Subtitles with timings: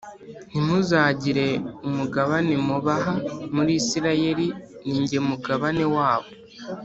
[0.49, 1.47] Ntimuzagire
[1.87, 3.13] umugabane mubaha
[3.55, 4.47] muri Isirayeli
[4.91, 6.29] ni jye mugabane wabo